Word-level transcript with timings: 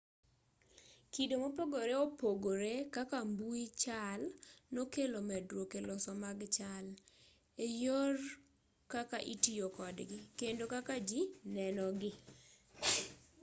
kido 1.13 1.35
mopogoreopogore 1.43 2.73
kaka 2.95 3.17
mbui 3.29 3.63
chal 3.81 4.21
nokelo 4.73 5.19
medruok 5.29 5.71
eloso 5.79 6.11
mag 6.23 6.39
chal 6.57 6.85
eyor 7.65 8.13
kaka 8.93 9.17
itoyo 9.33 9.67
kodgi 9.77 10.17
kendo 10.39 10.63
kaka 10.73 10.95
ji 11.09 11.21
nenogi 11.53 12.11